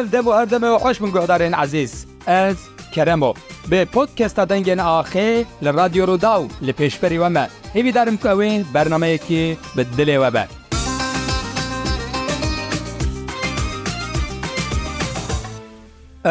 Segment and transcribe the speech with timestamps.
[0.00, 1.92] Ev dem û erdeme xweş min guhdarên ezîz
[2.26, 2.58] Ez
[2.94, 3.32] keremo
[3.70, 5.28] Bê podkesta dengên axê
[5.64, 10.30] li radyorodaw li pêşberî we me Hêvî derim ku ew ê bernameyekî bi dilê we
[10.34, 10.44] be.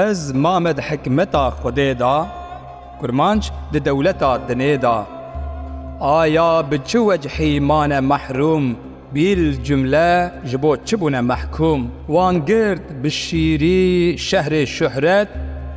[0.09, 2.27] Ez mamed hikmeta Xwedê da
[2.99, 3.43] kurmanc
[3.73, 5.05] di dewleta dinê da.
[6.01, 8.75] Aya bi çi wecihî mane mehrum
[9.15, 15.29] بیلجملە ji بۆ چ بوونە مەحکوم وانگرد bi شیری شەهرێ شوحرەت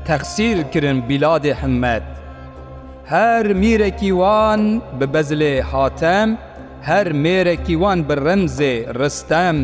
[0.06, 2.04] تەخسیر kirin بیلادê himmet
[3.06, 6.28] هەر میرەکی وان bi بەزلێ هاتەم
[6.88, 9.56] هەر مێرەکی وان bi ڕەمزێ ڕستەم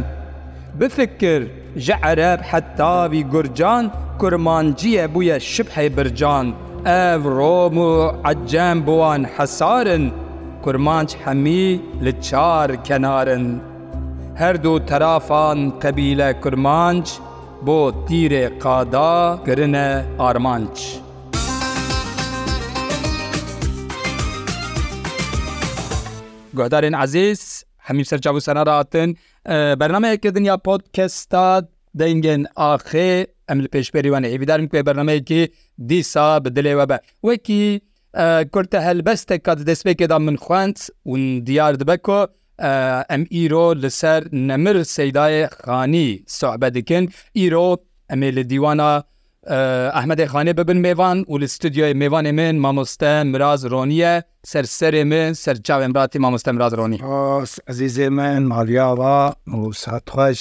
[0.80, 1.42] بفکر
[1.84, 3.84] ji عەرەب حتاوی گورجان
[4.20, 6.46] کورمانجیە بووە شبحێ برجان
[6.90, 7.92] ئەv ڕۆم و
[8.28, 10.12] عەجەم بووان حەسارن و
[10.68, 13.62] kurmanc hemî li çar kenarin.
[14.36, 17.06] Her du terafan qebîle kurmanc
[17.66, 20.78] bo tîrê qada girine armanc.
[26.54, 29.16] Guhdarên ezîz, hemî serçavû sena ratin,
[29.80, 35.52] bernameyekkirdin ya podkesta dengên axê em li pêşberî wan êvidarm ku bernameyekî
[35.88, 36.98] dîsa bi dilê webe.
[37.20, 37.80] Wekî
[38.52, 41.14] کورتە هەلبەستێک کات دەستپێکێدا من خوند و
[41.46, 42.20] دیار دبکۆ
[43.10, 47.04] ئەم ئیرۆ لەسەر نەمر سەدایە خانی سوعبە دکن
[47.38, 47.68] ئیرۆ
[48.10, 48.90] ئەمێ لە دیوانە
[49.96, 54.14] ئەحمەدی خانێ ببن میێوان و لە ستودیۆی میێوانێ من مامۆستە مراز ڕۆنیە
[54.50, 56.98] سەرسەرێ من سەرچاوێن باتی مامۆستە مراز ڕۆنی
[57.70, 59.18] عزیزێ من مالیاوە
[59.82, 60.40] ساخش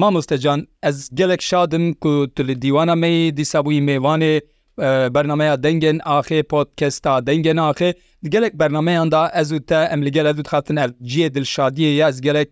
[0.00, 4.40] مامۆستەجان ئەس گەلێک شادم کو تو لە دیوانە مەی دیسابووی میێوانێ
[5.14, 7.90] بەرنمەیە دەنگن ئاخێ پۆتکەستا دەنگن ئاخێ
[8.32, 12.50] گەلێک بەرنمەیاندا ئەز و تە ئەم لەگەل دووت خاتن ئەر جێ دلشادیە یاز گەلێک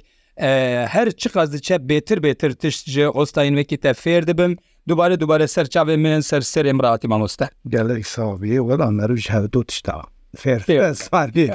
[0.95, 4.53] هەر چ قاز دچە بێتر بێتر تشت ji ئۆستاینوەکی تە فێر دەبم
[4.91, 9.95] دوبارە دووبارە سەرچاوێ من سەر سەر ئێمراتی مامۆستا گەلێک ساویێ وەڵام مەروژ هەردۆ تشتا
[10.43, 11.47] فێر فێ.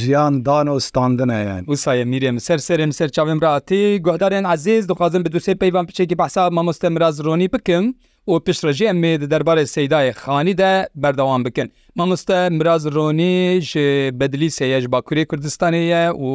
[0.00, 5.20] ژیان دان و standineyên Wisayê mirê min ser serê ser çavên ratî guhdarên ezêz dixwazim
[5.24, 7.84] bi dusê peyvan piçekî behsa mamoste miraz ronî bikim
[8.32, 11.72] û pişrejiyên me di derbarê seydayê xanî de berdewam bikin.
[11.94, 13.88] Mamoste miraz Ronî ji
[14.20, 16.30] bedilîsê ye ji Bakurê Kurdistanê ye û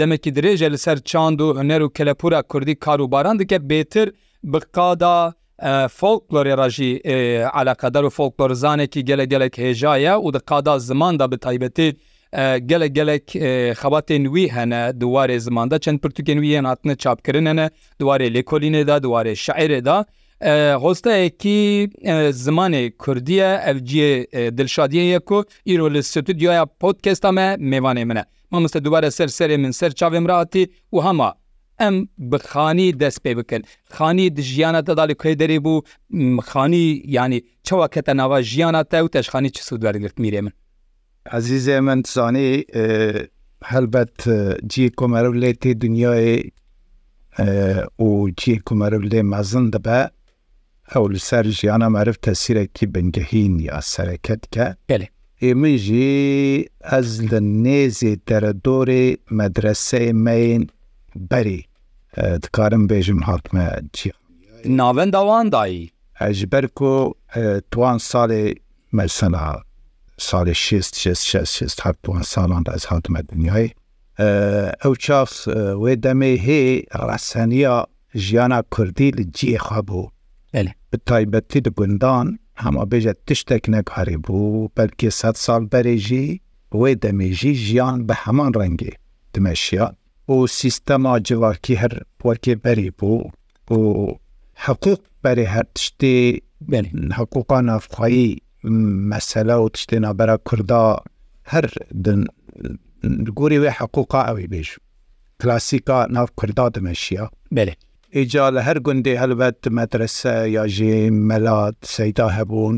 [0.00, 4.08] demekî dirêje li ser çand û huner û kelepura Kurdî kar û baran dike bêtir
[4.44, 5.34] biqa da
[6.00, 6.92] folklorê rajî
[7.58, 11.88] alaqadar û folklorzanekî gelek gelek hêja ye û di qada ziman da bi taybetî
[12.70, 13.24] gelek gelek
[13.80, 17.70] xebatên wî hene duwarê zimanda çend pirtûkên wî yên hatine çapkirin hene
[18.00, 20.04] duwarê lêkolînê da duwarê şairê da
[20.82, 21.88] ڕۆستەیەکی
[22.46, 24.10] زمانی کوردیە ئەلجیێ
[24.58, 28.22] دلشادیە کو ئیرۆ لە ستودیۆە پۆتکەستا مە میوانێ منە
[28.52, 31.30] مامستە دووارە سەر سەرێ من سەر چاوێمراتی و هەما
[31.80, 31.94] ئەم
[32.30, 33.62] بخانی دەست پێ بکەن
[33.96, 35.80] خانی ژیانە دەدای کوێ دەری بوو
[36.50, 36.86] خانی
[37.16, 40.52] ینی چاوە کەتە ناوە ژیانە تا و تەشخانی چ سوودواری گرت میرێ من
[41.36, 42.50] عزیزێ من زانێ
[43.70, 44.16] هەلبەت
[44.72, 46.32] جی کۆمەرە لێ تێ دنیای
[48.06, 48.08] و
[48.40, 50.00] جی کۆمەرە لێ مەزن دەبە
[50.92, 54.66] ئەو لەسەر ژیانە مەرف تەسیرێکی بنگەهین یا سەرەکەت کە
[55.44, 59.06] ئێمەژی ئەز لە نێزی دەرەدۆری
[59.38, 60.62] مەدرسەی مەین
[61.30, 61.60] بەری
[62.42, 64.10] دکارم بێژم هاتمە چی
[64.80, 65.90] ناوەنداوان دایی
[66.20, 66.86] ئەژبەر و
[67.70, 68.46] توان ساڵی
[68.96, 69.44] مەسەنا
[70.28, 70.84] ساڵی 6
[72.34, 73.68] ساڵان ئەس هاتمە دنیای
[74.82, 75.32] ئەو چاس
[75.82, 76.62] وێ دەمێ هێ
[77.08, 77.76] ڕەسەنیا
[78.24, 80.13] ژیانە کوردی لە جیێخوا بوو
[80.90, 82.26] بە تایبەتی دە گوندان
[82.64, 86.28] هەما بێژە تشتێک نەکاری بوو بەرکی سە ساڵ بەرێژی
[86.80, 88.92] وێ دەمێژی ژیان بە هەمان ڕەنگی
[89.34, 89.94] دمەشیان
[90.32, 93.20] و سیستەما جواکی هەر پوەرکێ بەری بوو
[93.78, 94.12] و
[94.66, 96.14] حقوق بەری هەر تشتێ
[97.18, 98.28] حقوقا نافخایی
[99.10, 100.84] مەسەلە و تشتێنە بەرە کووردا
[101.52, 101.64] هەر
[103.38, 104.68] گوری وێ حقوقا ئەوی بێژ
[105.40, 107.24] کلاسیکا ناو کووردا دمەشیە
[107.56, 107.80] بێت
[108.20, 112.76] ئیجا لە هەر گوندی هەلبەت مەترسە یاژێ مەلات سەیدا هەبوون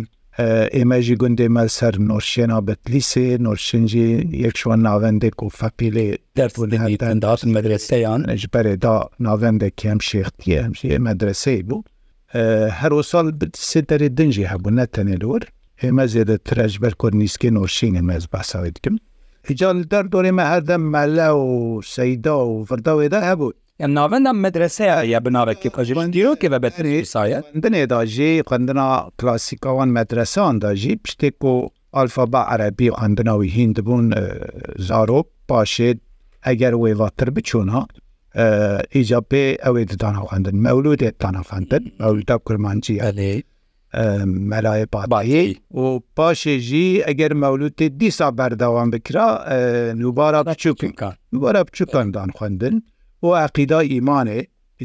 [0.76, 4.08] ئێمەژی گوندێ مە سەر نۆشیێنا بەتلیسێ نۆشنجی
[4.44, 8.96] یەکشوان ناوەندێک و فەپیلێ دەرتونداتن مەدرسەیان ژ بەرێدا
[9.26, 11.80] ناوەندێک کێم شێختیە ئەمژی مەدرسەی بوو
[12.80, 13.26] هەرۆ ساڵ
[13.68, 15.42] سێ دەری دنجی هەبوو نەتەنێلوەر
[15.82, 18.96] ئێمە زێدە ترەش بەر کۆنیسکە نۆشینە مەز باساوی دکم
[19.48, 21.46] هیجال دەر دۆێمە هەردەم مەلە و
[21.94, 23.50] سەیدا و فرداوێدا هەبوو
[23.81, 28.87] یان ناوەندا مدرسەیە یا بناوێکی قژیوان دیرۆکێ بە بەتری سایە بنێداژێ خوێندنا
[29.20, 31.52] کلاسیکاوان مەدرسەوانداژی پشتێک و
[31.96, 34.06] ئالفابا عەربی خوێندناوی هند بوون
[34.88, 35.99] زارۆ پاشێت
[36.46, 37.82] ئەگەر وێواتر بچوون ها
[38.96, 43.32] ئیجا پێ ئەوێ ددانە خوێندن مەولو دێتتانە خوێندن ئەولدا کورمانجی ئەلێ
[44.50, 45.49] مەلایە پاباایی
[45.81, 45.82] و
[46.17, 49.28] پاشێژی ئەگەر مەولوتی دیسا بەردەوام بکرا
[50.02, 52.76] نوبارە بچووکن کار نوبارە بچووکاندان خوێندن
[53.22, 54.40] و عقیدا ئیمانێ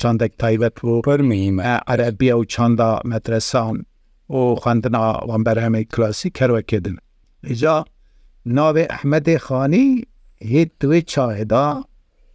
[0.00, 3.76] چندێک تایبەت بوو پرمیمە عەربیە و چندا مەترسان
[4.30, 6.96] û xwendina wan berhemê klasî kerwekedin.
[7.52, 7.76] Îca
[8.56, 9.86] navê Ehmedê Xanî
[10.50, 11.84] hê tu wê çaheda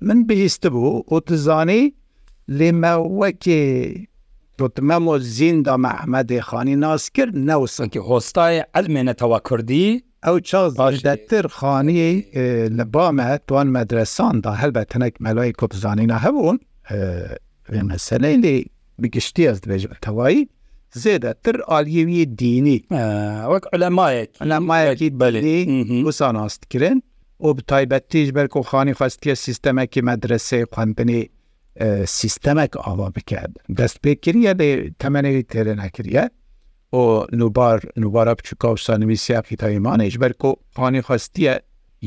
[0.07, 1.93] min bihîstibû û tu zanî
[2.49, 3.61] lê me wekê
[4.61, 12.11] Rotmemo zînda me Ehmedê Xanî nas kir newsinkî hostayê elmêne tewa Kurdî, ew çaztir xaniyê
[12.77, 16.59] li ba me tuan medresan da helbe tenek melayê kopzanîna hebûn
[17.91, 18.65] meseleyê
[18.99, 20.47] bigiştî ez dibêjim tewayî
[21.03, 22.79] زێدەتر ئالیوی دینی
[23.51, 25.59] وەک ئەلەمایەک ئەلەمایەکی بەلی
[26.07, 26.97] وسان هەستکردن
[27.47, 31.21] و تایبەتیش بەرک و خانی خستیە سیستەمەکی مەدرسێ خوندنی
[32.19, 34.53] سیستەمەک ئاوا بکرد دەست پێکردە
[35.01, 36.25] تەمەەوەی تێرە نەکردە
[36.99, 37.03] و
[37.41, 41.55] نوبار نوبارە بچووکە و سەنویسیاقی تایمانێش بەرک و خانی خستیە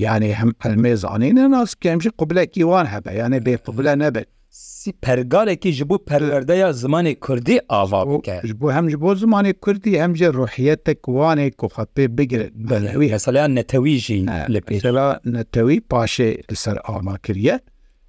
[0.05, 5.71] یعنی هەم ئەلمێ زانینە ناس کەمژی قوبلێکی وان هەبە یانە بێ قوبلە نەبێت سی پەرگالێکی
[5.79, 10.29] ji بۆ پەروەردەیە زمانی کوردی ئاوا بکە ji بۆ هەم ji بۆ زمانی کوردی هەمجە
[10.39, 14.21] ڕحیەتە کوانێ کوخەپێ بگرێت بەوی هەسەلیان نەتەویژی
[14.55, 15.07] لە پێلا
[15.37, 17.57] نەتەوی پاشێ لەسەر ئاماکریە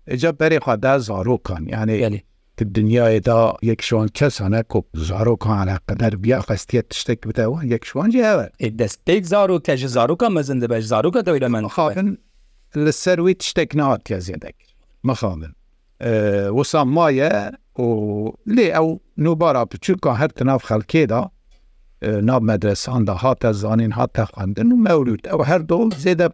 [0.10, 1.96] ئەجا بەرێ خوادا زارۆکان یانێ
[2.76, 8.46] دنیادا یەک شوان کەسانە کۆپ زارۆکانە قەدەر بیا خستیت تشتێک بدەوە یەک شوانجیەوە
[8.82, 12.08] دەستێک زارۆ کەژ زارۆکە مەزن دەبێت زارۆکە دەوی لە من خاکن
[12.86, 14.72] لەسەر وی تشتێک نات کە زیێدەکرد
[15.10, 15.54] مەخامن
[16.58, 17.34] وساممایە
[18.56, 18.88] لێ ئەو
[19.24, 21.22] نوبارا بچووکە هەرکە ناو خەلکێدا
[22.28, 26.28] ناب مەدرساندا هاتە زانین هاتە خوندن و مەولوت ئەو هەردوو زێدە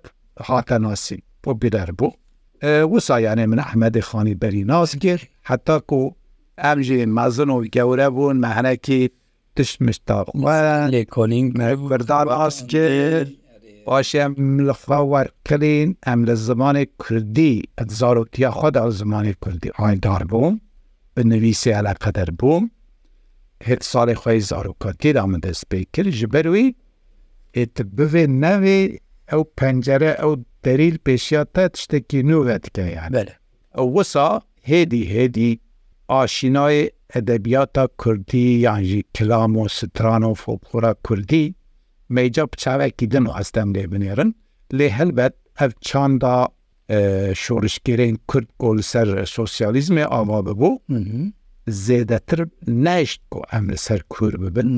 [0.49, 2.11] هاتە ناسی بۆ بدەر بوو
[2.93, 5.19] وسایانێ من ئەحمەدی خانی بەری نازگر
[5.49, 5.99] حتا کو
[6.63, 9.01] ئەمژێ مەزن و گەورە بوون مەهنەکی
[9.55, 10.17] تشمشتا
[10.93, 11.49] لێ کۆنینگ
[11.89, 13.27] بەردار ئاسگر
[13.85, 14.31] باشم
[14.67, 20.55] لە خواوەرکردین ئەم لە زمانی کوردی ئەزارۆتیە خۆدا زمانی کوردی ئاندار بووم
[21.15, 22.65] بە نوویسی علاقەدەر بووم
[23.67, 26.69] هێت ساڵی خۆی زارۆکاتیدا من دەست پێی کرد ji بەروی
[27.57, 28.79] ئێت بێ نەوێ
[29.31, 30.33] ئەو پەنجەرە ئەو
[30.65, 33.35] دەریل پێشیاتە تشتێکی نوێتکەیان بەرە
[33.75, 34.29] ئەو وەسا
[34.69, 35.51] هێدی هێدی
[36.11, 36.79] ئاشینای
[37.13, 41.45] ئەدەبیاتە کوردی یانژی کلام و ستران و فۆپۆرە کوردی
[42.17, 44.29] مەیجا پچاوێکی دن و ئەستەم لێ بنێرن
[44.77, 46.37] لێ هەلبەت ئەف چاندا
[47.43, 50.81] شۆڕشگرین کورد ئۆ لەسەر سۆسیالیزمێ ئاوا ببوو
[51.85, 52.39] زێدەتر
[52.85, 54.71] نشت و ئەم لەسەر کور ببن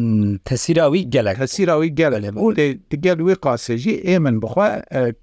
[0.50, 4.68] تەسیراوی گەلک هەسیراوی گەل لێ بوو لێ دگەل وی قاسێژی ئێمن بخوا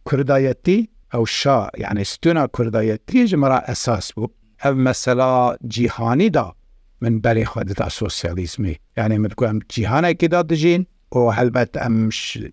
[0.08, 0.78] کوردایەتی
[1.14, 4.28] ئەو شا یعنی ستونا کوردایەتی ژمەرا ئەساس بوو
[4.62, 5.32] ئەو مەسەلا
[5.74, 6.46] جیهانیدا
[7.02, 10.82] من بەری خوددا سۆسیالیزمی یعنی من بگوم جیهانێکیدا دژین
[11.18, 11.96] و هەلبەت ئەم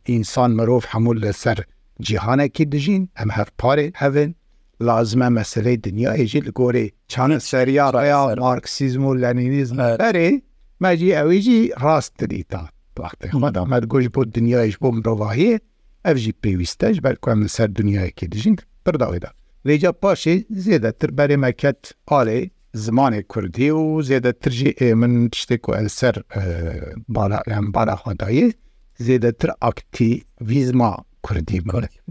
[0.09, 1.57] ئینسان مرۆڤ هەموو لەسەر
[2.07, 4.31] جیهانێکی دژین ئەم هەر پارێ هەون
[4.87, 10.29] لازمە مەسلەی دنیا هێژی لە گۆری چانە سەریا ڕیا مارکسیزم و لەنینیزم ئەرێ
[10.83, 12.61] مەجی ئەویژی ڕاستری تا
[13.43, 15.57] وەدامەت گۆش بۆ دنیایش بۆ مرۆڤاهەیە
[16.05, 19.31] ئەفژی پێویستەش بەرکم لەسەر دنیاەکی دژین پرداوێدا
[19.67, 22.41] لێجا پاشی زێدەتر بەرێ مەکەت ئاڵێ
[22.74, 26.15] زمانی کوردی و زیادەترژی ئێمن شتێک و ئەلسەر
[27.75, 28.53] بالاخوادایی
[29.05, 30.91] زیادەتر ئاکتی ویزما
[31.25, 31.59] کوردی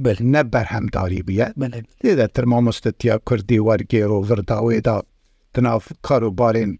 [0.02, 1.34] بل نە بەرهەمداری بە
[2.04, 4.96] زیادەتر مامۆستتیا کوردی وەرگێر و ورداوێدا
[5.54, 6.78] تناف کاروبارین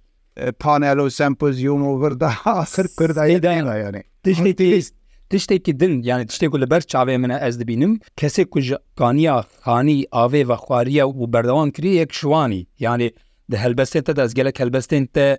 [0.62, 4.87] پانەل و سمپۆزیوم و وردا ئاسر کورداییدایانێ تشتێک
[5.33, 9.45] tiştekî din yani tiştek ku li ber çavê min ez dibînim kesê ku ji kaniya
[9.66, 13.12] xanî avê ve xwariya û berdewan kirî yek şiwanî yani
[13.53, 15.37] di helbestên te de ez gelek helbestên te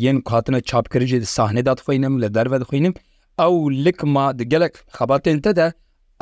[0.00, 2.94] yên hatine çapkiricê di sahnê da dixwînim li derve dixwînim
[3.40, 3.54] ew
[3.84, 5.72] lik ma di gelek xebatên te de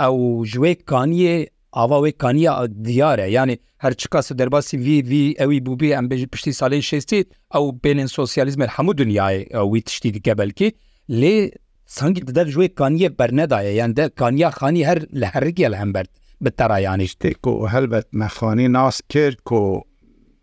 [0.07, 2.53] ew ji wê kaniyê ava wê kaniya
[2.85, 7.19] diyare yani her çika se derbasî vî vî ewî bûbî em bêjî piştî salê şestî
[7.55, 9.41] ew bênên sosyalizmer hemû dünyayê
[9.73, 10.73] wî tiştî dike belkî
[11.11, 11.51] lê
[11.87, 15.77] sangî di dev ji wê kaniye bernedaye yan de kaniya xanî her li herrikiye li
[15.77, 16.11] hembert
[16.41, 19.85] bi terayaniî ku helbet mexanî nas kir ku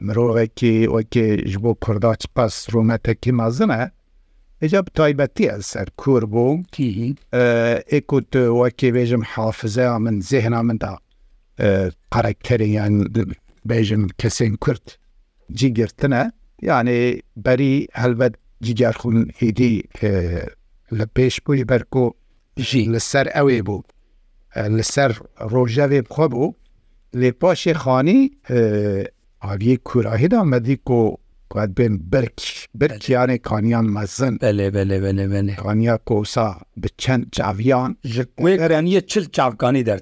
[0.08, 3.82] مرۆڤێکی وەکێ ji بۆ کورداچ پاس ڕوومەتەکی مازنە
[4.62, 6.56] ئەجا تایبەتی ئە سەر کوور بوو
[7.92, 8.32] ئێکوت
[8.62, 10.94] وەکێ بێژم حافزە من زێهنا مندا
[12.14, 12.96] قەرەکەریان
[13.70, 14.86] بێژم کەسێن کورد
[15.60, 16.24] جیگرتنە
[16.70, 17.00] یانێ
[17.46, 18.34] بەری هەلبەت
[18.66, 19.74] جیجارخون هیدی
[20.98, 22.06] لە پێش بووی بەرکۆ
[22.70, 23.82] ژی لەسەر ئەوێ بوو
[24.80, 25.12] لەسەر
[25.54, 26.56] ڕۆژەوێ بخۆ بوو
[27.22, 28.22] لێ پاشێ خانی
[29.42, 31.18] Aviye kurahê da medîko
[31.50, 32.42] qed bên berk
[32.76, 39.26] berkiyanê kaniyan mezin belê belê belê belê Kaniya kosa bi çend çaviyan ji wêraniye çil
[39.30, 40.00] çavkanî der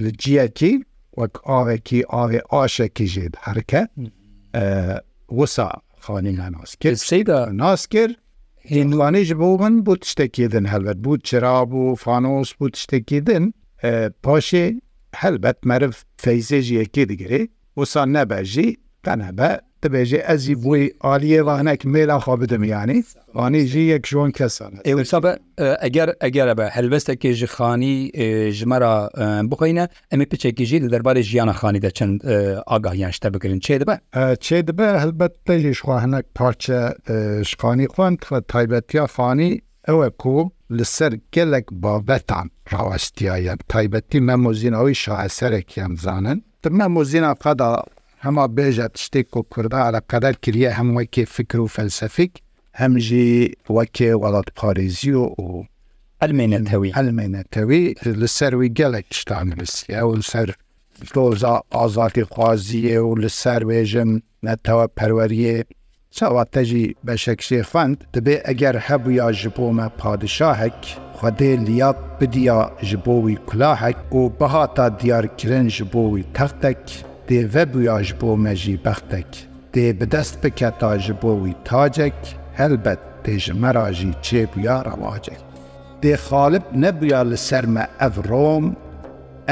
[0.00, 0.82] li ciyekî
[1.14, 3.88] wek avekî avê aşekî jê herke
[5.28, 8.16] wisa xanîna naskir seyda naskir
[8.70, 13.54] Hînlanê ji bo min bû tiştekî din helbet bû çirabû fanos bû tiştekî din
[14.22, 14.80] paşê
[15.14, 17.48] helbet meriv feyzê ji yekê digirê
[17.80, 18.68] وسان نەبەژی
[19.04, 19.50] تەنەبە
[19.86, 23.00] دەبێژێ ئەزی بووی عالیە ڕانەك مێلا خوا بدەمیانی
[23.36, 25.32] وانێژی یەک ژۆن کەسانە ئێوەسابە
[25.84, 27.96] ئەگەر ئەگەرە بە هەلبەستێکی ژ خانی
[28.58, 28.94] ژمەرە
[29.50, 32.16] بخۆینە ئەمە پچێکیژی لە دەربارەی ژیانە خانی دە چەند
[32.70, 33.96] ئاگاهیان شتە بگرن چێ دەبە
[34.44, 36.78] چێ دەبە هەلبەت تەژیشخوا هەنەك پارچە
[37.50, 38.12] شخانی خوان
[38.52, 39.50] تایبەتیا فانی
[39.88, 40.36] ئەوە کو
[40.78, 47.70] لەسەر گەلێک بابەتان ڕاوەستیایە تایبەتی مەمۆزینەوەی شاعسەرێکیان زانن تمە مۆزینا قەدا
[48.24, 52.32] هەما بێژە شتێک و کووردا لە قەدەر کریە هەم وەکێ فکر و فەلسەفیک
[52.80, 53.30] هەمژی
[53.76, 55.46] وەکێ وڵات پارێزی و و
[56.20, 57.84] ئەلمێنەتەوی هەلمێنەتەوی
[58.20, 60.48] لەسەروی گەلێک شتان نووسە و سەر
[61.14, 64.10] دۆزا ئازاتی خوازیە و لەسەر وێژم
[64.46, 65.56] نەتەوە پەروەریە
[66.16, 70.80] چاواتەژی بە شەکشێ فند دەبێ ئەگەر هەبوو یا ژبۆمە پادشاهک
[71.22, 77.54] خودێ لیات بدیا ji bo wî kulahek û bihata diyarkirin ji bo wî textek دê
[77.54, 79.30] vebuya ji bo me jî bextek
[79.74, 82.18] دê bi dest biketa ji bo wî tacek
[82.54, 85.38] helbet tê ji mera jî çêbuya rewacek
[86.02, 88.64] دê xalib nebuya li ser me ev rom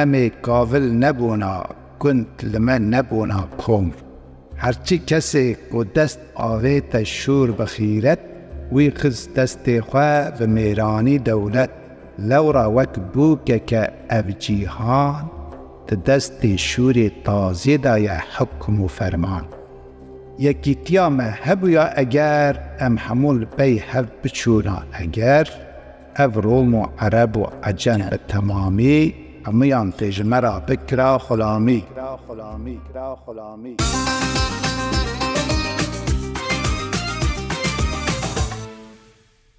[0.03, 1.55] em ê kavil nebûna
[2.01, 3.87] gund li me nebûna kom
[4.63, 8.23] herçî kesê ku dest avê te şûr bi xîret
[8.73, 11.73] وی خست دەستێخوا بە مێرانی دەولەت
[12.31, 15.25] لەورا وەک بووکەکە ئەبجیهان
[15.89, 19.45] دە دەستی شووری تازێدایە حکم و فەرمان.
[20.47, 25.47] یەکیتیامە هەبووە ئەگەر ئەم هەمول بەی هەف بچوونە ئەگەر،
[26.25, 28.99] ev Rom û ereb û ecen bi temamî
[29.47, 31.81] hemiyan têjimera bikira xulamî.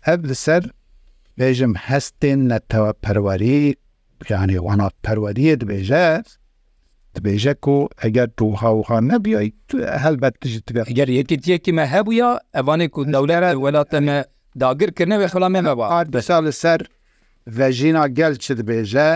[0.07, 0.63] ئەب لەسەر
[1.39, 3.61] بێژم هەستێن نەتەوە پەروەری
[4.25, 6.07] پیانی وانە پەروەریە دبێژە
[7.15, 9.47] دبێژە و ئەگەر تو هاوخوا نەبیای
[10.03, 10.33] هەلبەت
[10.97, 14.17] گەر یەکێتیەکیمە هەبووە ئەوانێک و دەولەرە وەلاتەمە
[14.61, 16.79] داگرکردنەوە خڵامێنەوە بەسا لەسەر
[17.57, 19.09] ڤژینا گەل چ دبێژە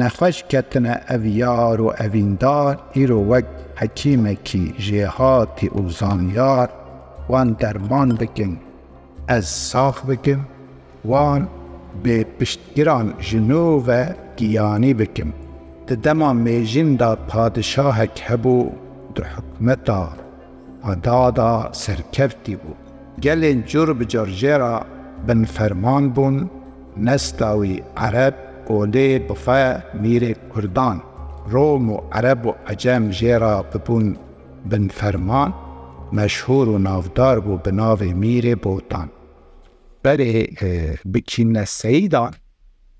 [0.00, 3.46] نەخەش کەتنە ئەڤار و ئەڤیندار ئیرۆ وەک
[3.80, 6.68] حەکیمەکی ژێهاتی و زانیار
[7.30, 8.52] وان دەرمان بکەن
[9.28, 10.40] ez sax bikim
[11.04, 11.42] wan
[12.04, 15.32] bê piştgiran ji nû ve giyanî bikim.
[15.88, 18.66] Di dema mêjin da padişahek hebû
[19.16, 20.08] di hikmeta
[20.84, 22.70] adada serkevtî bû.
[23.20, 24.82] Gelên cur bi carjêra
[25.28, 26.46] bin ferman bûn,
[26.96, 28.34] nesta wî ereb
[28.68, 31.00] odê bife mîrê Kurdan,
[31.52, 34.16] Rom û ereb û ecem jêra bibûn
[34.64, 35.52] bin ferman,
[36.12, 39.08] meşhur û navdar bû bi navê mîrê botan.
[40.04, 40.32] بەرێ
[41.12, 42.24] بچینە سەیدا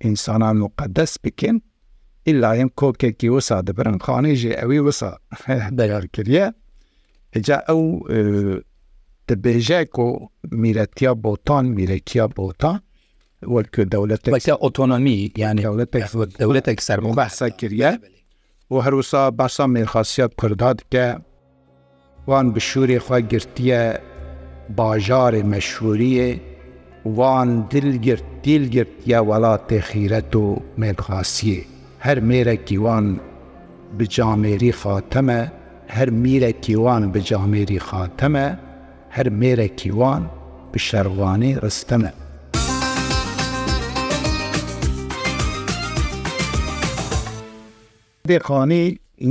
[0.05, 1.57] ئینسانان مقدەس بکەن
[2.26, 5.11] ئیلایم کۆکێکی وسا دەبرن خانێژێ ئەوی وسا
[5.79, 6.47] دەگەرکردە
[7.37, 7.81] هجا ئەو
[9.29, 10.09] دەبێژێک و
[10.62, 12.79] میرەتیا بۆتان میرەکییا بۆتان
[13.55, 14.23] وەکو دەولەت
[14.65, 15.91] ئۆتۆنمی یانی هەولەت
[16.43, 17.93] دەولەتێک سەر بەسا کردە
[18.73, 21.07] و هەروسا بەسا مێرخاسیەت کووردا دکە
[22.29, 23.81] وان بشووری خوا گرتیە
[24.79, 26.29] باژارێ مەشوریە
[27.06, 30.44] وان دلگرت دیلگرت یا وڵاتێ خیرەت و
[30.80, 31.58] مێدخاسیە
[32.06, 33.06] هەر مێرەکی وان
[33.98, 35.40] بجامێری خاتەمە
[35.96, 38.46] هەر میرەکی وان بجامێری خاتەمە
[39.16, 40.22] هەر مێرەکی وان
[40.75, 42.12] bi şervanî ristime.
[48.30, 48.84] Dêxanî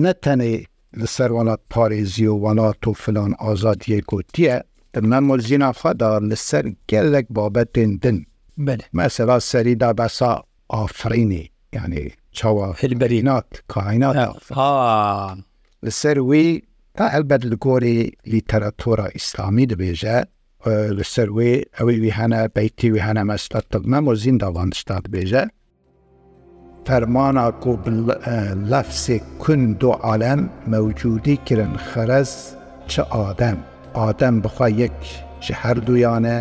[0.06, 0.56] ne tenê
[1.00, 4.58] li ser welat Parêzî û welat û filan azadiye gotiye,
[5.04, 8.18] من مرزینا خدا لەسەر گەلێک بابەتێن دن
[8.98, 10.32] مەسەلا سەریدا بەسا
[10.74, 12.06] ئافرینی یعنی
[12.38, 14.16] چاوە هلبەرینات کاینات
[15.86, 16.48] لەسەر وی
[16.98, 18.00] تا هەلبەت لە گۆری
[18.32, 20.18] لیتەراتۆرە ئیسلامی دەبێژە
[20.98, 25.44] لەسەر وێ ئەوەی وی هەنە بەیتی وی هەنە مەسلات تەمە و زین داڵانشتا دەبێژە
[26.88, 27.72] فەرمانە کو
[28.72, 32.32] لەفسێ کون دو عالەم مەوجودی کرن خەرز
[32.92, 33.60] چه ئادەم.
[34.00, 34.98] ئادەم بخوا یەک
[35.46, 36.38] ji هەردوویانە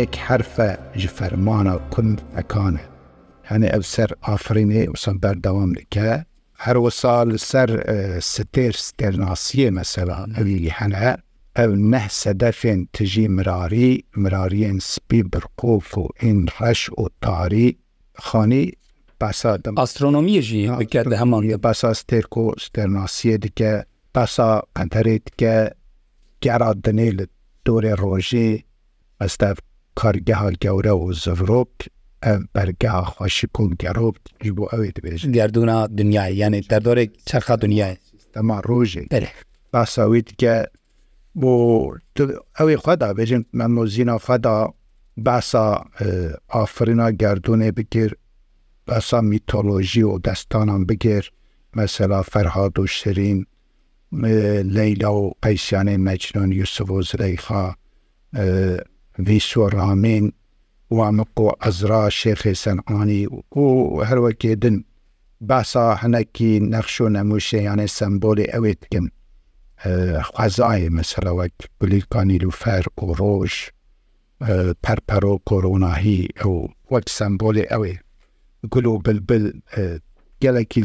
[0.00, 0.70] یەک حرفە
[1.02, 2.82] ji فەرمانە کوم ئەکانە
[3.50, 6.12] هەنێ ئەو سەر ئافرینێ وسم بەردەوام دکە
[6.64, 7.68] هەروەسا li ser
[8.32, 11.14] ستێر ستێرناسیە مەسەلا ئەوی هەنە
[11.64, 13.90] ev neh sedefên tijî mirarî
[14.22, 17.68] mirariyên spî birqof û ên reş û tarî
[18.28, 18.64] xanî
[19.20, 19.52] pesa
[19.86, 23.72] astronomiye jî bike heman ye pesa stêrko sternasiyê dike
[24.14, 25.56] pesa qenterê dike
[26.46, 27.24] گەرا دنێ لە
[27.66, 28.48] دۆرێ ڕۆژێ
[29.20, 29.50] ئەستا
[30.00, 31.72] کارگەها گەورە و زەڤۆپ
[32.24, 34.16] ئەم بەرگا خۆشی کۆم گەڕۆپ
[34.56, 37.94] بۆ ئەوێ دەبێژن دیاردونا دنیای یانێ دەردۆرێک چرخە دنیای
[38.36, 39.08] ئەما ڕۆژێک
[39.72, 40.54] باساویت کە
[41.40, 41.52] بۆ
[42.58, 44.56] ئەوەی خوادا بێژن مەمۆزینا خەدا
[45.26, 45.66] باسا
[46.54, 48.10] ئافرنا گردونێ بگیر
[48.86, 51.24] بەسا میتۆلۆژی و دەستانان بگیر
[51.78, 53.40] مەسەلا فەرهاد و شرین
[54.12, 57.74] لەیلا و پەیسیانەی مەجنۆن یوسف و زرەیخا
[59.26, 60.32] ویس و ڕامین
[60.90, 63.66] وامق و ئەزرا شێخی سەنقانی و
[64.08, 64.76] هەروەکێدن
[65.40, 69.06] باسا هەنەکی نەخش و نەموشەیانە سمبۆلی ئەوێ بکەم
[70.28, 73.54] خوازایە مەسەرەوەک گولیکانی لوفەر و ڕۆژ
[74.84, 76.54] پەرپەر و کۆرۆناهی ئەو
[76.92, 77.94] وەک سمبۆلی ئەوێ
[78.72, 79.44] گل و بلبل
[80.42, 80.82] گەلێکی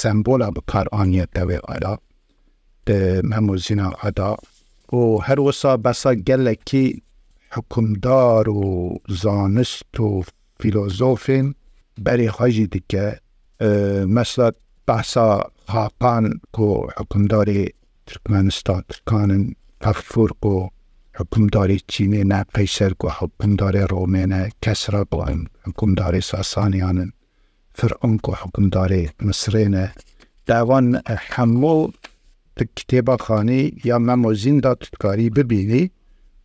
[0.00, 1.94] سمبۆلا بەکارانیەتەوێ ئالا
[2.88, 4.30] هەموو زینا ئەدا
[4.98, 6.86] و هەروەسا بەسە گەلێکی
[7.56, 8.64] حکومدار و
[9.22, 10.08] زانست و
[10.60, 11.46] فیلۆزۆفین
[12.04, 13.06] بەری خەژی دیکە
[14.16, 14.48] مەسلە
[14.88, 15.28] بەسا
[15.72, 16.24] خاپان
[16.66, 16.68] و
[16.98, 17.62] حکومداری
[18.06, 19.44] ترکمەنستا ترکانن
[19.82, 20.68] پەفورق و
[21.18, 27.10] حکومداری چینێ نە پەیسەر و حکومداری ڕۆمێنە کەسرە بڵێن حکومداری ساسانیانن
[27.74, 29.84] فرعونک و حکومداری مسرێنە
[30.46, 30.86] داوان
[31.32, 31.92] هەموو
[32.76, 35.84] کتێبەخانی یا مەمۆزیندا تکاری ببینی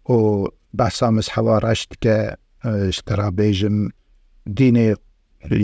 [0.09, 0.15] و
[0.79, 2.15] بەسامز هەوا ڕشت کە
[2.97, 3.77] شترابێژم
[4.57, 4.87] دینێ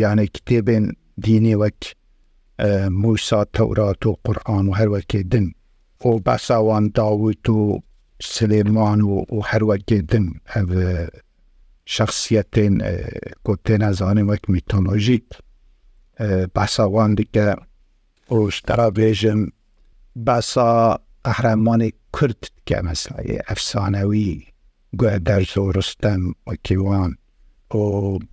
[0.04, 0.86] یانە کتێبێن
[1.26, 1.82] دینی وەک
[3.04, 5.46] موسا تەورات و قورآان و هەروەکێ دن
[6.06, 7.58] و بەساوان داوت و
[8.36, 10.26] سلێمان و و هەروەکێ دن
[11.96, 12.74] شخصیتên
[13.46, 15.28] کۆتێنە زانێ وەک میتۆلۆژیک
[16.56, 17.48] بەساوان دیکە
[18.34, 19.42] ئۆشترابێژم
[20.26, 20.66] بەسا
[21.26, 24.30] قەهرەمانی کورد کە مەسایی ئەفسانەوی
[25.00, 27.12] گوێ دەرز و ڕستەم وەکیوان
[27.78, 27.82] و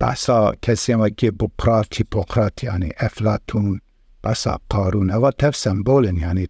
[0.01, 3.67] بەسا کەسێمەکی بۆ پراتی پۆقراتیانی ئەفلاتون
[4.23, 6.47] بەسا قارون ئەوە تەف سمبۆلن یانی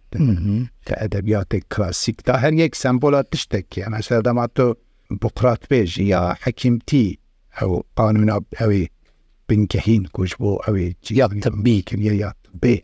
[0.86, 4.66] کە ئەدەبیاتێک کلاسیکدا هەر یەک سمبۆلە تشتێکی مەسە دەما تۆ
[5.22, 7.06] بقرات بێژی یا حەکیمتی
[7.58, 8.84] ئەو قانونا ئەوەی
[9.48, 12.30] بنکەهین کوش بۆ ئەوێ جیاغ تبی کردە یا
[12.62, 12.74] بێ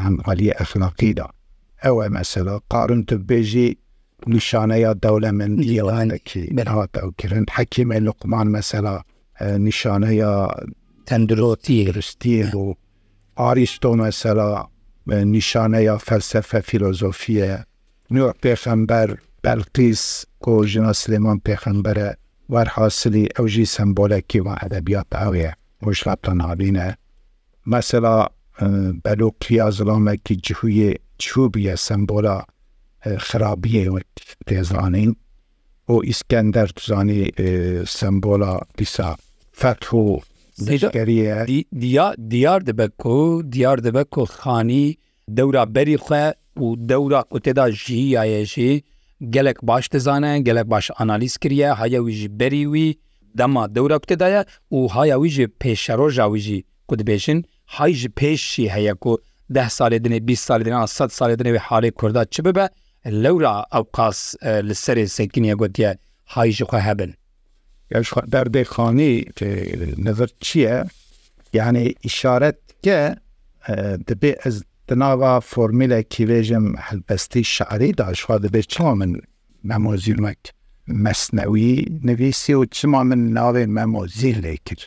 [0.00, 1.28] ئەم عالیە ئەخلاقیدا
[1.84, 3.68] ئەوە مەسەلا قارن تو بێژی
[4.34, 8.94] نیشانەیە دەولە من یڵانێکی منهات ئەوکردن حەکیمە لقمان مەسەلا
[9.66, 10.32] نیشانەیە
[11.08, 12.74] تەندرۆتی گرستی و
[13.40, 14.50] ئاریستۆ مەسەلا
[15.36, 17.48] نیشانەیە فەلسەفە فیلۆزۆفیە
[18.14, 19.08] نور پێخەمبەر
[19.44, 20.02] بەلقیس
[20.44, 22.08] کۆ ژنا سلێمان پێخەمبەرە
[22.52, 25.52] وەرحاسلی ئەوژی سمبۆلێکی و ئەدەبیات ئەوەیە
[25.86, 26.88] مشلاتە نابینە
[27.72, 28.16] مەسەلا
[29.04, 30.90] بەلو قیازڵامێکی جهویە
[31.26, 32.36] چوبیە سمبۆلا
[33.28, 34.00] خراپیەوە
[34.48, 35.10] پێزانین
[35.88, 37.20] و ئیسکەندەر توزانی
[37.98, 39.10] سمبۆلا دیسا
[39.60, 40.20] فەت و
[42.30, 44.86] دیار دەبە و دیار دەبە کۆخانی
[45.36, 46.26] دەورا بەری خوێ
[46.64, 48.72] و دەورا قوتێدا ژی یاەژی
[49.36, 52.88] gelek baş dizane gelek baş analiz kiriye haya wî jî berî wî
[53.38, 57.38] dema dewra kutê daye û haya wî jî pêşeroja wî jî ku dibêjin
[57.74, 59.12] hay ji pêşî heye ku
[59.54, 62.66] ده ساڵێ دنێ 20 سال دێنە 100 سال دنێ حالەی کووردا چ ببە
[63.22, 64.20] لەورا ئەو قاس
[64.68, 65.90] لە سەری سەکنیە گوتیە
[66.34, 67.12] هایژ خو هەبن
[68.32, 69.12] بەردەی خانی
[70.06, 70.76] نظر چییە
[71.58, 72.98] یعنی ئشارەت کە
[74.08, 74.56] دەبێ ئەس
[74.88, 79.12] دناوا فۆمیلە کیێژم هەلبەستی شعری داشوا دەبێت چما من
[79.70, 80.42] مەمۆزیلمەک
[81.04, 81.68] مەسنەوی
[82.08, 84.82] نویسی و چما من ناوێ مەمۆزیل لێ کرد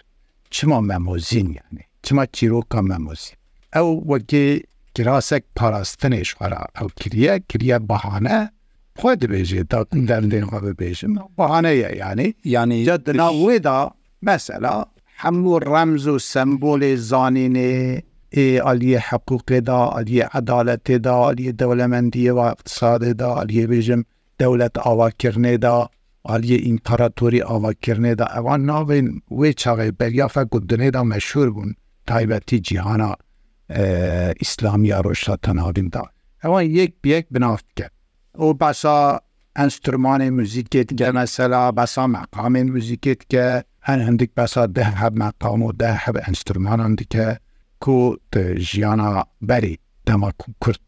[0.55, 3.39] چما مەمۆزین یعنی چما چیرۆکە مەمۆزیین
[3.75, 4.47] ئەو وەکی
[4.95, 8.39] کراسێک پاراستنێش خرا ئەو کریە کریە بەهانە
[8.99, 13.79] خۆ دەبێژێت تا دەردێن خۆ ببێژم بەهانەیە ینی ینی دناوێدا
[14.27, 14.75] مەسەلا
[15.21, 17.73] هەموو ڕەمز و سمبولێ زانینێ
[18.65, 24.01] ئالیە حقوقێدا ئەلیە عدالەتێدا ئەلیە دەولەمەندیە و اقتصادێدا ئەلیە بێژم
[24.41, 25.77] دەولەت ئاواکردێدا
[26.29, 29.07] ئالیە ئینپەراتۆری ئاواکردێدا ئەوان ناوێن
[29.39, 31.71] وێ چاغێ بەریافە گودنێدا مەشهور بوون
[32.09, 33.13] تایبەتی جیهانا
[33.69, 36.01] ئیسلامی ئەڕۆشتا تەناڵیندا
[36.43, 37.87] ئەوان یەک بەک بناافکە
[38.39, 38.97] ئەو باسا
[39.59, 43.45] ئەنسترمانی موزیکێت گەمەسەلا بەسا مەقامین موزیکێت کە
[43.87, 47.27] هەن هەندێک بەسا ده هەب مەقام و ده هەب ئەنسترمانان دیکە
[47.83, 47.95] کو
[48.69, 49.09] ژیانە
[49.49, 49.75] بەری
[50.07, 50.29] دەما
[50.63, 50.87] کورت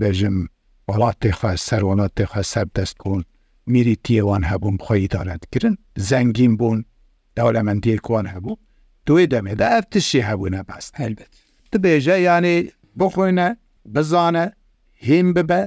[0.00, 0.36] دەژم
[0.90, 3.20] وڵات تێخە سەرۆڵات تێخە سەر دەستکۆن
[3.72, 5.74] میری تێوان هەبووم خۆی دارەتکردن
[6.08, 6.78] زەنگین بوون
[7.36, 8.60] دەولەمەندیرکوان هەبوو
[9.06, 11.34] دوێ دەمێدا ئەفتشی هەبوونە باست هەلبێت
[11.74, 12.56] ببێژە یانێ
[12.98, 13.48] بخۆینە
[13.94, 14.44] بزانە
[15.06, 15.60] هێم ببە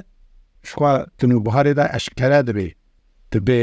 [0.70, 2.68] شخوا تنوبهارێدا ئەشکرە دەبێ
[3.34, 3.62] دەبێ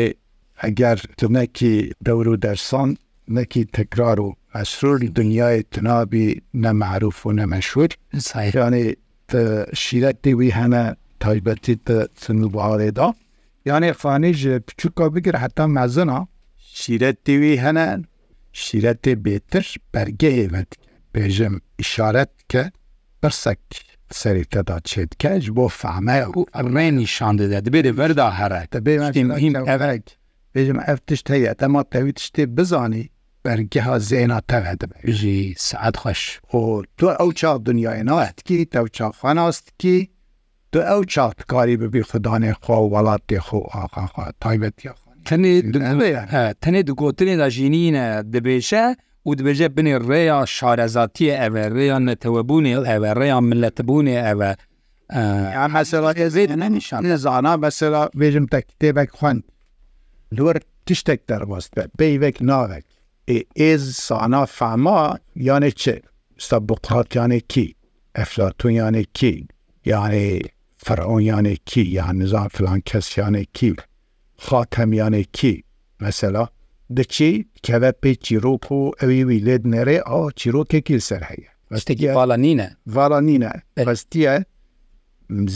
[0.62, 1.74] ئەگەر تنەکی
[2.06, 2.90] دەور و دەرسان
[3.36, 6.26] نەکی تکرار و ئەسرور دنیای تنابی
[6.64, 7.90] نەمەعروف و نەمەشور
[8.28, 8.84] سایرانێ
[9.82, 10.82] شیرەتی وی هەنە
[11.22, 11.74] تایبەتی
[12.22, 13.08] تنوبهارێدا
[13.70, 16.18] یانێ خانێژ پچووکە بگر حتا مەزنا
[16.80, 17.86] شیرەتی وی هەنە
[18.64, 20.83] شیرەتی بێتر بەرگەیەوەتی
[21.14, 22.64] بێژم ئشارەت کە
[23.22, 23.60] پرسەک
[24.20, 30.08] سەری تەدا چێت کەش بۆ فەمە و ئەڕێنی شان دەدا دەبێت بەردا هەرە بێت
[30.56, 33.04] بێژم ئەف تشت هەیە ئەما پێویت شتێ بزانی
[33.44, 36.60] بەرگها زێنا تەوە دەبێت ژی سعات خەش خۆ
[36.98, 39.98] تۆ ئەو چاق دنیای ناەتکی تەو چاخوااستکی
[40.72, 44.94] تو ئەو چاکاری ببی خدانێ خوا وڵاتێ خۆ ئاخواخوا تایبەتیا
[45.28, 45.54] تەنێ
[46.64, 48.84] تەنێ دوگۆتنێ داژینینە دەبێشە
[49.28, 54.40] و dibêje binê rêya şarezatiye ev rêya netewebûnê ev rêya milletbûnê ev
[55.72, 59.42] mesela zana mesela bêjim te kitêbek xwend
[60.36, 62.84] li wir tiştek derbast be peyvek navek
[63.70, 65.94] êz sana fema yanê çi
[66.38, 67.74] sta buqat yanê kî
[68.16, 69.46] eflatun yanê kî
[69.84, 70.40] yani
[70.86, 73.74] Feraon yanê kî yani nizam filan kes yanê kî
[74.38, 75.62] xatem yanê kî
[76.00, 76.48] mesela
[76.96, 77.32] دەچی
[77.66, 83.50] کەوە پێی چیرۆک و ئەوی لێت نەرێ ئەو چیرۆکێکی سەر هەیە بەستێکی باڵانینە باڵانینە
[83.86, 84.34] بەستیە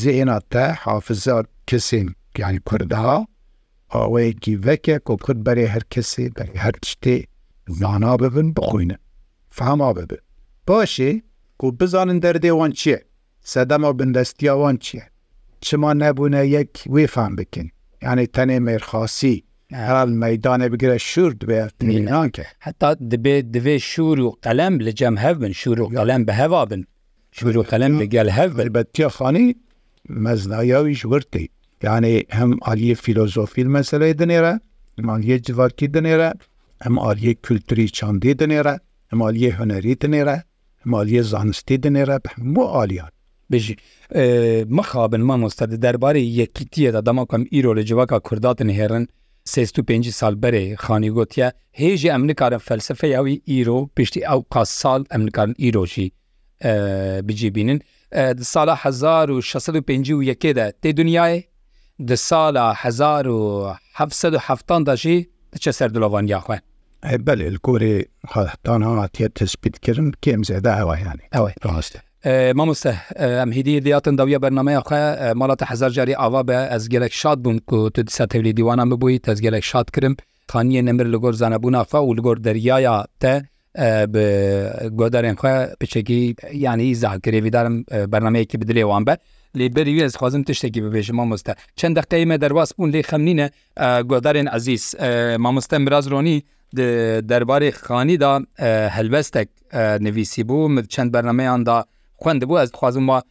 [0.02, 3.16] زێنا تە حافزار کەسیم پیانی کوردها
[3.94, 7.16] ئەوەیەکی وەکە کۆ کورد بەرێ هەر کەسێ بە هەر شتێ
[7.78, 8.96] زانا ببن بخۆینە
[9.58, 10.20] فاما ببن
[10.68, 11.12] باشێ
[11.60, 12.98] کۆ بزانن دەردێوان چییە
[13.52, 15.04] سەدەما بندەستیاوان چییە
[15.66, 17.68] چما نەبوونە یەک وێفان بکەین
[18.04, 19.36] یعنی تەنێ مێرخاسی
[19.84, 25.78] هەرال مەدانێ بگرە شور دوێنانکە هەتا دەبێت دەوێ شور و قەلم لە جەم هەبن شور
[25.82, 26.82] و قەلم بە هەوا بن
[27.38, 29.46] شور و قەلم لەگەل هەبن بە تێخانی
[30.24, 31.44] مەزنایاویش ورتی
[31.84, 34.52] یانێ هەم عالیە فیلۆزۆفیل مەسلەی دنێرە
[35.08, 36.30] مالیە جوارکی دنێرە
[36.84, 38.74] ئەم عالیە کولتوری چاندی دنێرە
[39.10, 40.36] ئەمالیە هەنەری دنێرە
[40.92, 43.12] مالیە زانستی دنێرە هەموو عالیان
[43.50, 43.74] بژی
[44.76, 49.06] مەخابن مامۆستا دەربارەی یەکیتیەدا دەماکەم ئیرۆ لە جوواکە کورداتن هێرن
[49.54, 51.48] پێ سال بەرێ خانی گوتیە
[51.80, 56.08] هێژی ئەم نکارن فەلسفە یاوی ئیرۆ پشتی ئەو قاس سال ئەم نکارن ئیرۆژی
[57.26, 57.78] بجیبینن
[58.52, 61.36] سالا 1650 یەکێدا تێ دنیای
[62.08, 66.60] di sala 1970 da jî diçe ser dilovaniya xwe.
[67.04, 71.94] Hebel li Korê hatan hatiye tespitkirin kêm zêde ew yani ew rast.
[72.58, 72.92] مامۆسە
[73.40, 74.96] ئەم هیدی دیاتن داویە بەرنمەیە خۆ
[75.40, 79.64] ماڵاتە هزار جاری ئاوا بە ئەس گەلێک شاد بوون و تسە تەولی دیوانان ببووی تەزگەلێک
[79.70, 80.14] شاد کرم
[80.52, 83.32] خانیە نەمر لەگۆر زانەبوونافا و لەگۆر دەریایە تە
[84.98, 85.46] گۆدارێن خۆ
[85.80, 87.74] پچێکی یانی زاگرێویدارم
[88.12, 89.14] بەرنمەیەکی بدرێوان بە
[89.58, 93.46] لێبەری وێز خوازم تشتێکی ببێژم مامۆستا چەند دەختەیمە دەرواز بوون لێ خەمنینە
[94.10, 94.94] گۆدارێن عزیز
[95.44, 96.38] مامۆستە مرازڕۆنی
[97.30, 98.32] دەربارەی خانیدا
[98.96, 99.48] هەلبەستێک
[100.06, 101.78] نویسی بوو چەند بەرنمەیاندا
[102.20, 103.22] خوند بوو ئەس خوازم ما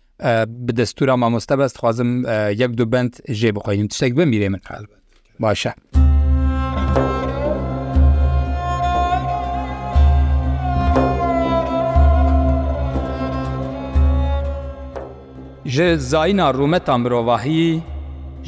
[0.68, 2.10] بدەستورا مامۆستا بەست خوازم
[2.62, 4.86] یەک دوو بند ژێ بخۆین تشتێک بمیرێ من قال
[5.42, 5.74] باشە.
[15.76, 17.74] ji zayîna rûmeta mirovahiyî,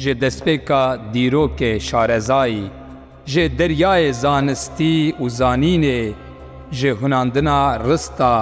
[0.02, 0.82] ji destpêka
[1.14, 2.66] dîrokê şarezayî,
[3.32, 6.02] ji deryayê zanistî û zanînê,
[6.78, 8.34] ji hunandina rista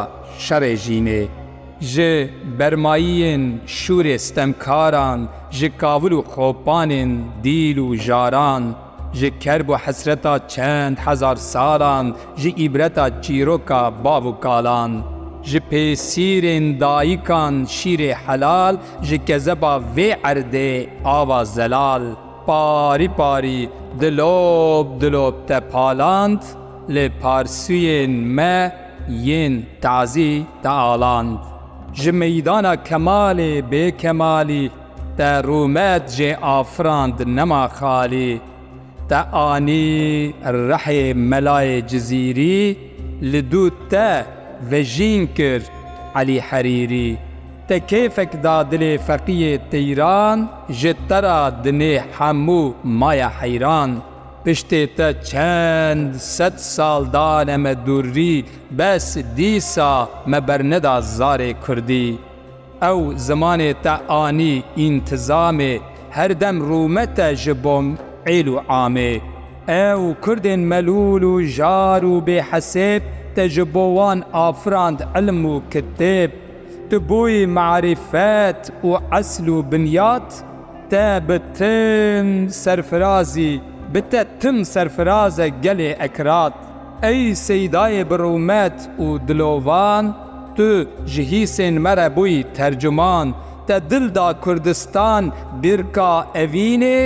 [0.47, 1.23] şerê jînê,
[1.87, 5.21] ji bermayiyên şûrê stemkaran,
[5.57, 7.11] ji kavil û xoppanên
[7.45, 8.65] dîl û jaran,
[9.19, 12.07] ji kerb û hesreta çend hezar saran,
[12.41, 14.93] ji îbreta çîroka bav û kalan,
[15.49, 18.75] ji pêsîrên dayikan şîrê helal,
[19.07, 22.05] ji kezeba vê erdê ava zelal,
[22.47, 23.69] parî parî
[24.01, 26.41] dilob dilob te paland,
[26.95, 28.59] li parsûyên me
[29.27, 31.37] yên tazî te aland.
[31.95, 34.65] ji meydana kemalê bêkemalî
[35.17, 38.41] te rûmet jê afrand nema xalî,
[39.09, 39.17] te
[39.49, 40.35] anî
[40.69, 42.79] rehê melayê cizîrî
[43.33, 44.25] li dû te
[44.71, 45.63] vejîn kir
[46.21, 47.17] elî herîrî.
[47.69, 53.91] Te kêfek da dilê feqiyê teyran ji te ra dinê hemû maya heyran.
[54.49, 56.07] پشتێتە چەند
[56.37, 58.37] سەد ساڵدا ئەمە دووری
[58.79, 59.93] بەس دیسا
[60.33, 62.09] مەبەرنەدا زارێ کوردی
[62.83, 65.75] ئەو زمانێ تە ئانی ئینتزامێ
[66.17, 67.87] هەردەم ڕوومەتە ji بۆم
[68.27, 69.15] عیل و ئامێ
[69.73, 73.03] ئەو کوردێن مەلول و ژار و بێحەسێب
[73.35, 76.31] تە ji بۆوان ئافراند ئەلم و کتێب
[76.89, 80.31] تو بۆی معریفەت و ئەسل و بنیات
[80.91, 82.29] تە بتم
[82.63, 83.55] سەرفرازی
[83.95, 86.55] بتە تم سەرفرازە گەلێ ئەکرات
[87.05, 90.05] ئەی سەیدایە بڕومەت و دلۆڤان
[90.57, 90.69] تو
[91.13, 93.29] ji hîsên mere bûî tercman
[93.67, 95.25] te dil da Kurdistan
[95.63, 97.03] birka evînê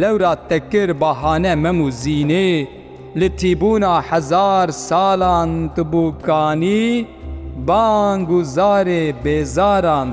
[0.00, 2.50] lewra tekir bahane memû zînê
[3.20, 6.86] li tîbûna hezar salan tibûkanî
[7.68, 10.08] bang û zarê bêzaran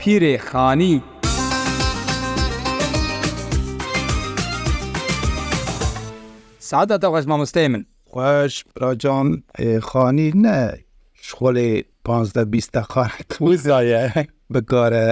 [0.00, 0.94] pîrê xanî
[6.70, 9.28] سعادەتە ڕێز مامۆستای من خۆش ڕجان
[9.88, 10.56] خانی نە
[11.26, 11.70] شخۆڵێ
[12.06, 14.02] پازدە بیستە خانت وزایە
[14.54, 15.06] بکارە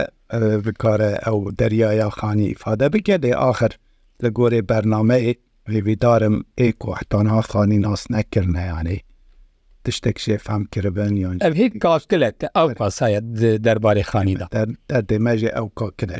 [0.67, 3.73] بکارە ئەو دەریایە خانی ئیفادە بکە لێ آخر
[4.23, 5.27] لە گۆرێ بەرنمەی
[5.75, 9.01] ێویدارم ئێک وحتانها خانی ناس نەکردنیانەی
[9.89, 13.25] tiştek şê fem kiribin yan ev hê kaskilek te ew qasayet
[13.67, 16.19] derbarê xanî da demê jê ew ka kire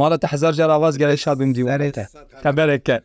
[0.00, 2.04] مالە هزار جار ئاوازگەری شادم دیوارێتە
[2.44, 2.96] تەبەرێکە.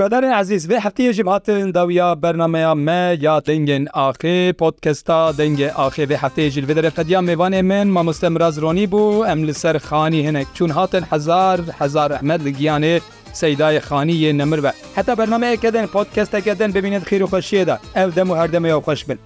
[0.00, 6.04] Godarên ezîz vê heftiyê jî hatin dawiya bernameya me ya dengên axê podkesta dengê axê
[6.10, 10.20] vê heftê jil vê qediya mêvanê min mamoste miraz ronî bû em li ser xanî
[10.26, 12.94] hinek çûn hatin hezar hezar ehmed li giyanê
[13.40, 18.28] seydayê xaniyê nemir ve heta bernameyeke den podkestekeden bibînet xîr û xweşiyê de ev dem
[18.32, 19.20] û herdemê ew xweş bin